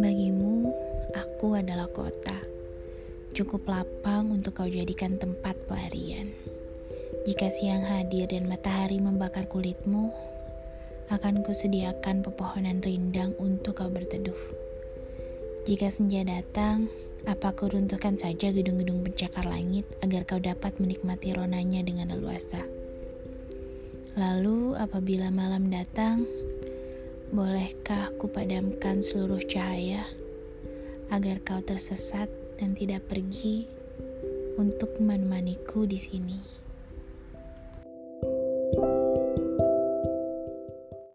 [0.00, 0.72] Bagimu,
[1.12, 2.40] aku adalah kota.
[3.36, 6.32] Cukup lapang untuk kau jadikan tempat pelarian.
[7.28, 10.08] Jika siang hadir dan matahari membakar kulitmu,
[11.12, 14.40] akan kusediakan pepohonan rindang untuk kau berteduh.
[15.68, 16.88] Jika senja datang,
[17.28, 22.81] apa ku runtuhkan saja gedung-gedung pencakar langit agar kau dapat menikmati ronanya dengan leluasa.
[24.12, 26.28] Lalu apabila malam datang,
[27.32, 30.04] bolehkah ku padamkan seluruh cahaya
[31.08, 32.28] agar kau tersesat
[32.60, 33.64] dan tidak pergi
[34.60, 36.61] untuk menemaniku di sini.